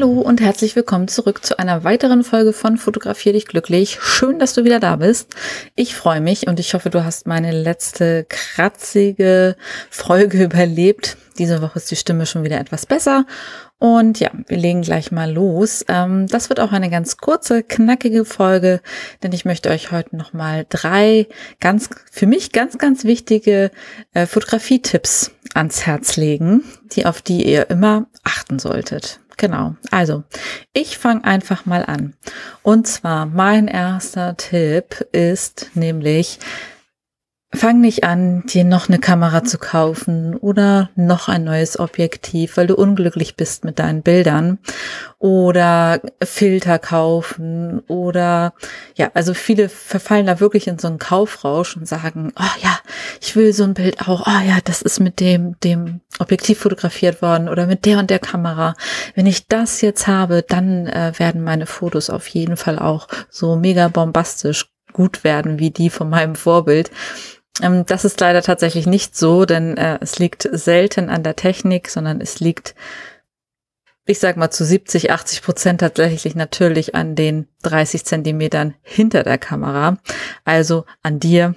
[0.00, 3.98] Hallo und herzlich willkommen zurück zu einer weiteren Folge von Fotografier dich glücklich.
[4.00, 5.34] Schön, dass du wieder da bist.
[5.76, 9.56] Ich freue mich und ich hoffe, du hast meine letzte kratzige
[9.90, 11.18] Folge überlebt.
[11.36, 13.26] Diese Woche ist die Stimme schon wieder etwas besser.
[13.78, 15.84] Und ja, wir legen gleich mal los.
[15.86, 18.80] Ähm, das wird auch eine ganz kurze, knackige Folge,
[19.22, 21.26] denn ich möchte euch heute nochmal drei
[21.60, 23.70] ganz, für mich ganz, ganz wichtige
[24.14, 29.19] äh, Fotografie-Tipps ans Herz legen, die auf die ihr immer achten solltet.
[29.40, 29.74] Genau.
[29.90, 30.22] Also,
[30.74, 32.12] ich fange einfach mal an.
[32.62, 36.38] Und zwar mein erster Tipp ist nämlich,
[37.52, 42.68] Fang nicht an, dir noch eine Kamera zu kaufen oder noch ein neues Objektiv, weil
[42.68, 44.60] du unglücklich bist mit deinen Bildern
[45.18, 48.54] oder Filter kaufen oder
[48.94, 52.78] ja, also viele verfallen da wirklich in so einen Kaufrausch und sagen, oh ja,
[53.20, 57.20] ich will so ein Bild auch, oh ja, das ist mit dem, dem Objektiv fotografiert
[57.20, 58.76] worden oder mit der und der Kamera.
[59.16, 63.56] Wenn ich das jetzt habe, dann äh, werden meine Fotos auf jeden Fall auch so
[63.56, 66.90] mega bombastisch gut werden wie die von meinem Vorbild.
[67.62, 71.88] Ähm, das ist leider tatsächlich nicht so, denn äh, es liegt selten an der Technik,
[71.88, 72.74] sondern es liegt,
[74.06, 79.38] ich sag mal, zu 70, 80 Prozent tatsächlich natürlich an den 30 Zentimetern hinter der
[79.38, 79.98] Kamera.
[80.44, 81.54] Also an dir,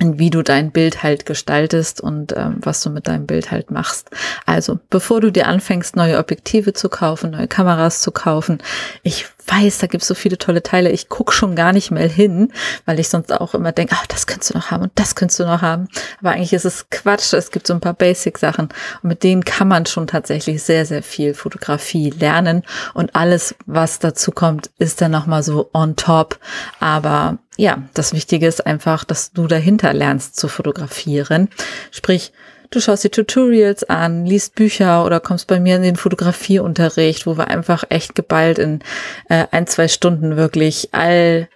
[0.00, 4.10] wie du dein Bild halt gestaltest und ähm, was du mit deinem Bild halt machst.
[4.46, 8.58] Also, bevor du dir anfängst, neue Objektive zu kaufen, neue Kameras zu kaufen,
[9.02, 10.90] ich weiß, da gibt's so viele tolle Teile.
[10.90, 12.52] Ich guck schon gar nicht mehr hin,
[12.86, 15.40] weil ich sonst auch immer denke, ah, das könntest du noch haben und das könntest
[15.40, 15.88] du noch haben.
[16.20, 17.32] Aber eigentlich ist es Quatsch.
[17.32, 18.68] Es gibt so ein paar Basic-Sachen
[19.02, 22.62] und mit denen kann man schon tatsächlich sehr, sehr viel Fotografie lernen
[22.94, 26.38] und alles, was dazu kommt, ist dann nochmal so on top.
[26.80, 31.48] Aber ja, das Wichtige ist einfach, dass du dahinter lernst zu fotografieren.
[31.90, 32.32] Sprich,
[32.70, 37.36] Du schaust die Tutorials an, liest Bücher oder kommst bei mir in den Fotografieunterricht, wo
[37.36, 38.80] wir einfach echt geballt in
[39.28, 41.48] äh, ein, zwei Stunden wirklich all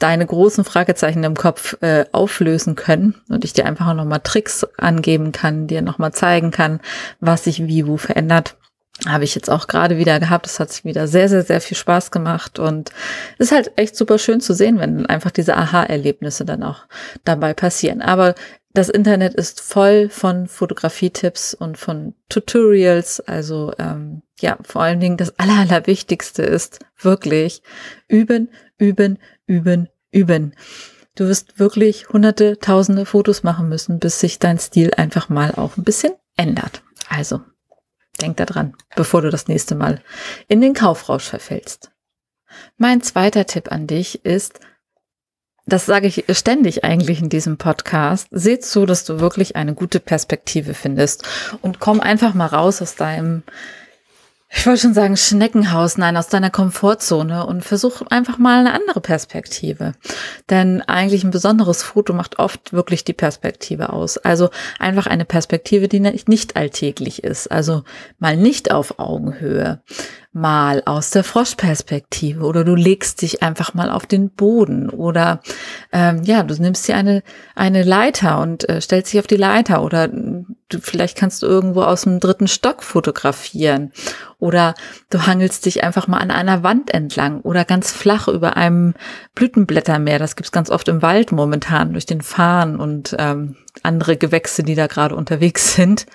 [0.00, 5.30] deine großen Fragezeichen im Kopf äh, auflösen können und ich dir einfach nochmal Tricks angeben
[5.30, 6.80] kann, dir nochmal zeigen kann,
[7.20, 8.56] was sich wie wo verändert.
[9.04, 10.46] Habe ich jetzt auch gerade wieder gehabt.
[10.46, 12.90] Es hat sich wieder sehr, sehr, sehr viel Spaß gemacht und
[13.38, 16.86] es ist halt echt super schön zu sehen, wenn einfach diese Aha-Erlebnisse dann auch
[17.24, 18.00] dabei passieren.
[18.00, 18.34] Aber
[18.72, 23.20] das Internet ist voll von Fotografietipps und von Tutorials.
[23.20, 27.62] Also ähm, ja, vor allen Dingen das Aller, Allerwichtigste ist wirklich
[28.08, 30.54] üben, üben, üben, üben.
[31.14, 35.76] Du wirst wirklich hunderte, tausende Fotos machen müssen, bis sich dein Stil einfach mal auch
[35.78, 36.82] ein bisschen ändert.
[37.08, 37.40] Also,
[38.16, 40.02] denk da dran, bevor du das nächste Mal
[40.48, 41.90] in den Kaufrausch verfällst.
[42.76, 44.60] Mein zweiter Tipp an dich ist,
[45.66, 49.98] das sage ich ständig eigentlich in diesem Podcast, seht zu, dass du wirklich eine gute
[49.98, 51.26] Perspektive findest
[51.60, 53.42] und komm einfach mal raus aus deinem,
[54.48, 59.00] ich wollte schon sagen Schneckenhaus, nein, aus deiner Komfortzone und versuch einfach mal eine andere
[59.00, 59.92] Perspektive.
[60.50, 64.18] Denn eigentlich ein besonderes Foto macht oft wirklich die Perspektive aus.
[64.18, 67.50] Also einfach eine Perspektive, die nicht alltäglich ist.
[67.50, 67.82] Also
[68.20, 69.82] mal nicht auf Augenhöhe
[70.36, 75.40] mal aus der Froschperspektive oder du legst dich einfach mal auf den Boden oder
[75.92, 77.22] ähm, ja, du nimmst dir eine,
[77.54, 80.08] eine Leiter und äh, stellst dich auf die Leiter oder
[80.68, 83.92] du, vielleicht kannst du irgendwo aus dem dritten Stock fotografieren
[84.38, 84.74] oder
[85.10, 88.94] du hangelst dich einfach mal an einer Wand entlang oder ganz flach über einem
[89.34, 90.18] Blütenblättermeer.
[90.18, 94.74] Das gibt's ganz oft im Wald momentan durch den Farn und ähm, andere Gewächse, die
[94.74, 96.06] da gerade unterwegs sind.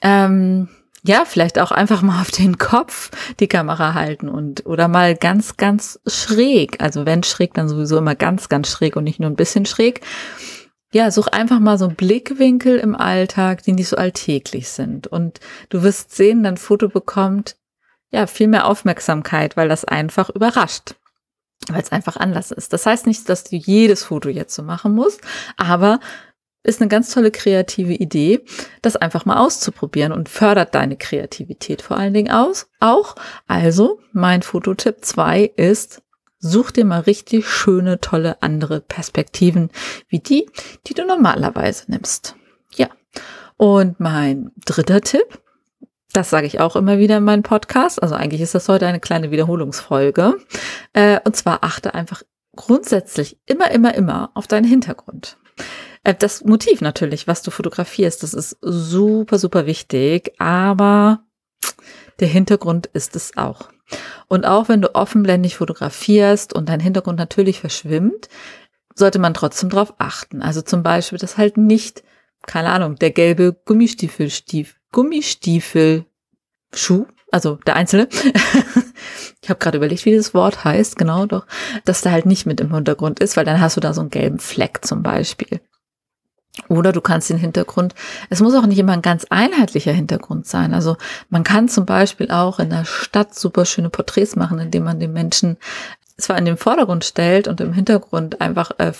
[0.00, 0.68] Ähm,
[1.02, 5.56] ja, vielleicht auch einfach mal auf den Kopf die Kamera halten und oder mal ganz,
[5.56, 6.80] ganz schräg.
[6.80, 10.00] Also wenn schräg, dann sowieso immer ganz, ganz schräg und nicht nur ein bisschen schräg.
[10.96, 15.06] Ja, such einfach mal so Blickwinkel im Alltag, die nicht so alltäglich sind.
[15.06, 17.56] Und du wirst sehen, dein Foto bekommt
[18.12, 20.94] ja viel mehr Aufmerksamkeit, weil das einfach überrascht
[21.68, 22.72] weil es einfach anders ist.
[22.72, 25.20] Das heißt nicht, dass du jedes Foto jetzt so machen musst,
[25.56, 26.00] aber
[26.62, 28.44] ist eine ganz tolle kreative Idee,
[28.82, 33.16] das einfach mal auszuprobieren und fördert deine Kreativität vor allen Dingen aus, auch.
[33.48, 36.02] Also, mein Fototipp 2 ist,
[36.46, 39.70] such dir mal richtig schöne, tolle andere Perspektiven
[40.08, 40.48] wie die,
[40.86, 42.36] die du normalerweise nimmst.
[42.74, 42.88] Ja.
[43.56, 45.40] Und mein dritter Tipp,
[46.12, 49.00] das sage ich auch immer wieder in meinem Podcast, also eigentlich ist das heute eine
[49.00, 50.36] kleine Wiederholungsfolge,
[50.92, 52.22] äh, und zwar achte einfach
[52.54, 55.36] grundsätzlich immer, immer, immer auf deinen Hintergrund.
[56.04, 61.20] Äh, das Motiv natürlich, was du fotografierst, das ist super, super wichtig, aber
[62.20, 63.68] der Hintergrund ist es auch.
[64.28, 68.28] Und auch wenn du offenblendig fotografierst und dein Hintergrund natürlich verschwimmt,
[68.94, 70.42] sollte man trotzdem darauf achten.
[70.42, 72.02] Also zum Beispiel, dass halt nicht,
[72.46, 76.06] keine Ahnung, der gelbe Gummistiefel, Stief, Gummistiefel,
[76.74, 78.08] Schuh, also der einzelne.
[79.42, 81.46] ich habe gerade überlegt, wie das Wort heißt, genau doch,
[81.84, 84.10] dass der halt nicht mit im Hintergrund ist, weil dann hast du da so einen
[84.10, 85.60] gelben Fleck zum Beispiel.
[86.68, 87.94] Oder du kannst den Hintergrund,
[88.30, 90.74] es muss auch nicht immer ein ganz einheitlicher Hintergrund sein.
[90.74, 90.96] Also
[91.28, 95.12] man kann zum Beispiel auch in der Stadt super schöne Porträts machen, indem man den
[95.12, 95.58] Menschen
[96.16, 98.92] zwar in den Vordergrund stellt und im Hintergrund einfach äh,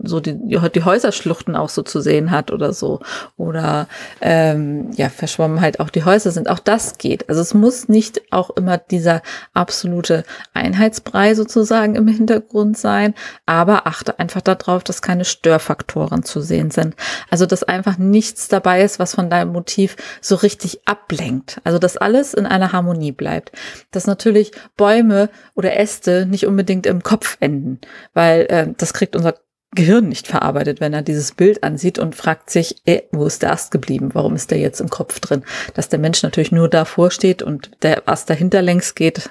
[0.00, 3.00] so die, die Häuserschluchten auch so zu sehen hat oder so.
[3.36, 3.88] Oder
[4.20, 6.48] ähm, ja, verschwommen halt auch die Häuser sind.
[6.48, 7.28] Auch das geht.
[7.28, 9.22] Also es muss nicht auch immer dieser
[9.54, 10.24] absolute
[10.54, 13.14] Einheitsbrei sozusagen im Hintergrund sein,
[13.44, 16.94] aber achte einfach darauf, dass keine Störfaktoren zu sehen sind.
[17.28, 21.60] Also dass einfach nichts dabei ist, was von deinem Motiv so richtig ablenkt.
[21.64, 23.50] Also dass alles in einer Harmonie bleibt.
[23.90, 27.80] Dass natürlich Bäume oder Äste nicht unbedingt im Kopf enden,
[28.14, 29.34] weil äh, das kriegt unser
[29.72, 33.52] Gehirn nicht verarbeitet, wenn er dieses Bild ansieht und fragt sich, ey, wo ist der
[33.52, 34.10] Ast geblieben?
[34.14, 35.44] Warum ist der jetzt im Kopf drin?
[35.74, 39.30] Dass der Mensch natürlich nur davor steht und der Ast dahinter längs geht,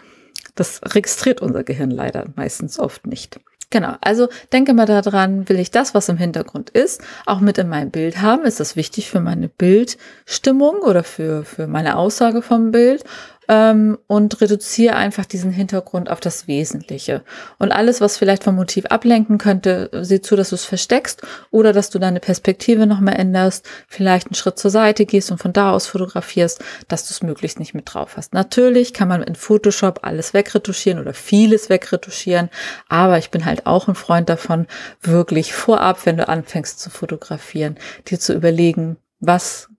[0.56, 3.40] das registriert unser Gehirn leider meistens oft nicht.
[3.70, 7.68] Genau, also denke mal daran, will ich das, was im Hintergrund ist, auch mit in
[7.68, 8.46] meinem Bild haben?
[8.46, 13.04] Ist das wichtig für meine Bildstimmung oder für, für meine Aussage vom Bild?
[13.48, 17.24] Ähm, und reduziere einfach diesen Hintergrund auf das Wesentliche.
[17.58, 21.22] Und alles, was vielleicht vom Motiv ablenken könnte, sieh zu, dass du es versteckst
[21.52, 25.54] oder dass du deine Perspektive nochmal änderst, vielleicht einen Schritt zur Seite gehst und von
[25.54, 28.34] da aus fotografierst, dass du es möglichst nicht mit drauf hast.
[28.34, 32.50] Natürlich kann man in Photoshop alles wegretuschieren oder vieles wegretuschieren,
[32.90, 34.68] aber ich bin halt auch ein Freund davon,
[35.02, 37.78] wirklich vorab, wenn du anfängst zu fotografieren,
[38.08, 39.70] dir zu überlegen, was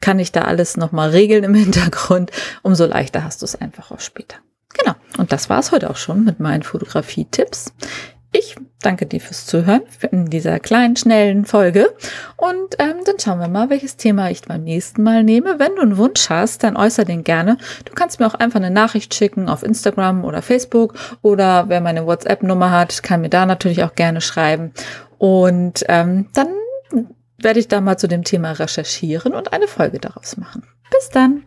[0.00, 2.30] kann ich da alles nochmal regeln im Hintergrund,
[2.62, 4.36] umso leichter hast du es einfach auch später.
[4.78, 7.72] Genau, und das war es heute auch schon mit meinen Fotografie-Tipps.
[8.32, 9.82] Ich danke dir fürs Zuhören
[10.12, 11.92] in dieser kleinen, schnellen Folge.
[12.36, 15.58] Und ähm, dann schauen wir mal, welches Thema ich beim nächsten Mal nehme.
[15.58, 17.58] Wenn du einen Wunsch hast, dann äußere den gerne.
[17.84, 20.94] Du kannst mir auch einfach eine Nachricht schicken auf Instagram oder Facebook.
[21.22, 24.72] Oder wer meine WhatsApp-Nummer hat, kann mir da natürlich auch gerne schreiben.
[25.18, 26.48] Und ähm, dann
[27.42, 30.62] werde ich da mal zu dem Thema recherchieren und eine Folge daraus machen.
[30.90, 31.44] Bis dann!